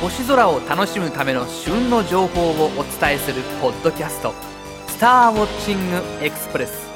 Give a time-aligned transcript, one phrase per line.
[0.00, 4.32] 星空を楽しむための旬の情報をお伝えするポッドキャスト
[4.88, 6.88] 「スターウォッチングエクスプレス」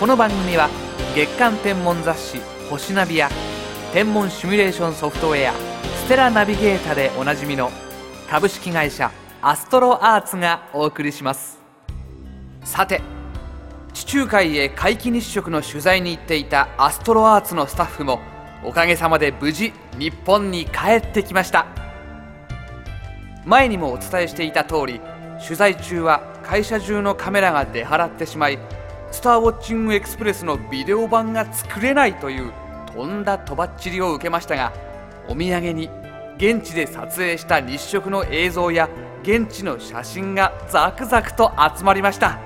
[0.00, 0.70] この番組は
[1.14, 2.40] 月間天文雑誌
[2.70, 3.28] 「星ナビ」や
[3.92, 5.52] 天文シミュレーションソフトウェア
[6.06, 7.70] 「ステラナビゲータ」でおなじみの
[8.30, 9.10] 株式会社
[9.42, 11.58] アストロアーツがお送りします。
[12.64, 13.02] さて
[13.92, 18.20] 地中海へ皆既日食の取材に行っていたアストロアーツのスタッフも
[18.64, 21.79] おかげさまで無事日本に帰ってきました。
[23.44, 25.00] 前にもお伝えしていた通り
[25.42, 28.58] 取材中は会社中のカメラが出払ってしまい
[29.10, 32.52] スターウォッチングエクスプレスのビデオ版が作れないという
[32.94, 34.72] とんだとばっちりを受けましたが
[35.28, 35.88] お土産に
[36.36, 38.88] 現地で撮影した日食の映像や
[39.22, 42.40] 現地の写真がザクザクと集まりました。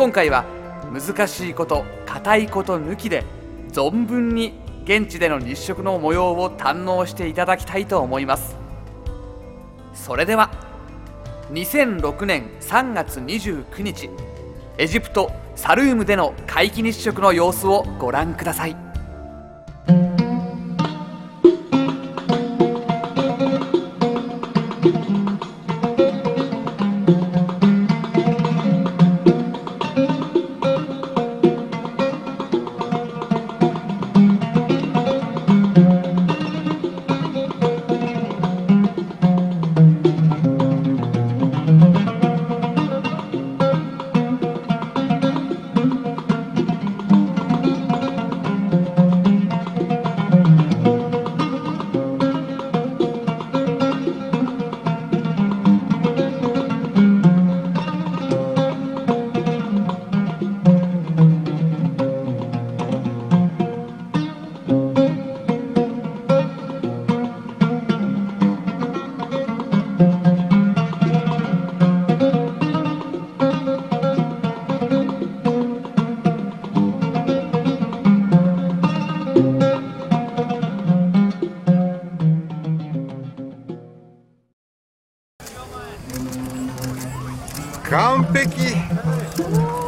[0.00, 0.44] 今回は
[0.92, 3.24] 難しいこと硬いこと抜きで
[3.70, 8.59] 存分に現地での日食の模様を堪能していただきたいと思います。
[9.94, 10.50] それでは
[11.50, 14.10] 2006年3月29日
[14.78, 18.89] エジプトサルームでの皆既日食の様子をご覧ください。
[87.90, 89.79] 完璧。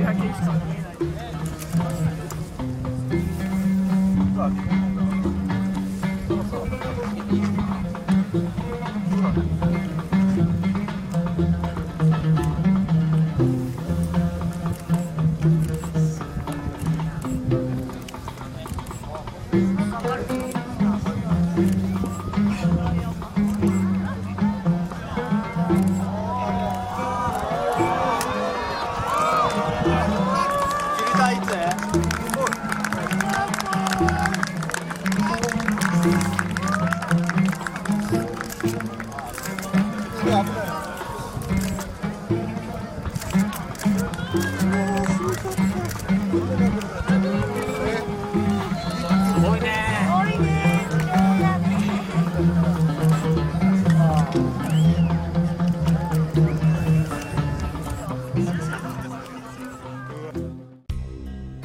[0.00, 0.36] jakieś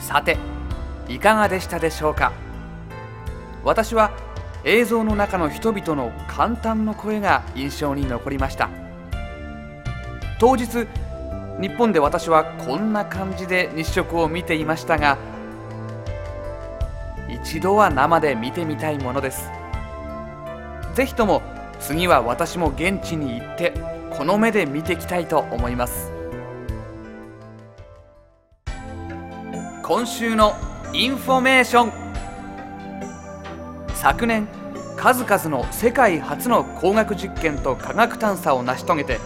[0.09, 0.37] さて
[1.07, 2.33] いかがでしたでしょうか？
[3.63, 4.09] 私は
[4.63, 8.71] 映像の中の人々の簡単の声が印象に残りました。
[10.39, 10.87] 当日
[11.61, 15.19] 日本で私はこんな感じで日食を見ていましたが
[17.29, 19.51] 一度は生で見てみたいものです。
[20.95, 21.43] ぜひとも
[21.79, 23.73] 次は私も現地に行って
[24.09, 26.11] この目で見てきたいと思います。
[29.89, 30.55] 今週の
[30.93, 31.91] インフォメーション。
[33.95, 34.47] 昨年
[34.95, 39.19] 数々の世界初の工学実験と科学探査を成し遂げて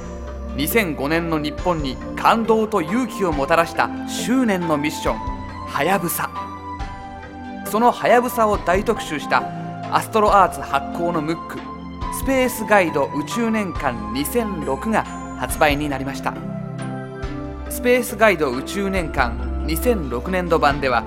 [0.55, 5.17] 2005年の日本に感動と勇気をもたらした執念のミッション
[5.67, 6.29] 「はやぶさ」
[7.69, 9.43] そのはやぶさを大特集した
[9.91, 11.59] アストロアーツ発行のムック
[12.15, 15.03] 「スペースガイド宇宙年鑑2006」が
[15.37, 16.33] 発売になりました。
[17.69, 21.03] スペースガイド宇宙年間2006年度版では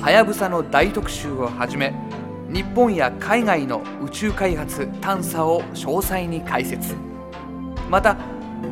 [0.00, 1.94] はやぶさの大特集をはじめ
[2.52, 6.96] 日本や海外の宇宙開発探査を詳細に解説。
[7.90, 8.16] また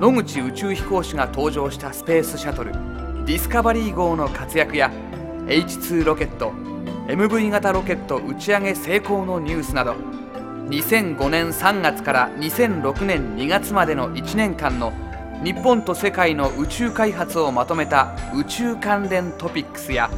[0.00, 4.92] 野口宇宙飛行士が登場したスペースシャトルディスカバリー号の活躍や
[5.46, 6.52] H2 ロケット
[7.08, 9.94] MV 型ロケット打ち上げ成功のニュースなど
[10.68, 14.92] 2005年3月から2006年2月までの1年間の
[15.44, 20.10] 日本と世界の宇宙開発をまとめた宇宙関連トピックスや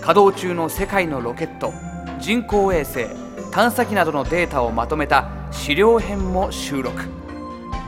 [0.00, 1.72] 稼働中の世界のロケット
[2.18, 3.06] 人工衛星
[3.52, 7.02] 探査機などのデータをまとめた資料編も収録。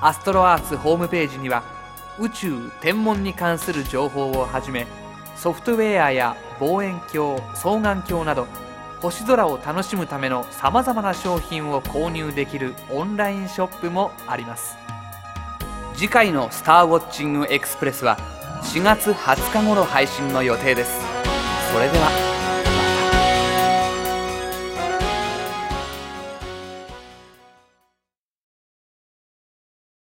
[0.00, 1.62] アストロアーツホームページには
[2.18, 4.86] 宇宙天文に関する情報をはじめ
[5.38, 8.48] ソフトウェアや望遠鏡双眼鏡など
[9.00, 14.76] 星空を楽しむためのさまざまな商品を購入できるオンラインショップもあります。
[15.94, 18.18] 次回の「スターウォッチングエクスプレス」は
[18.64, 20.90] 4月20日頃配信の予定です。
[21.72, 22.27] それでは。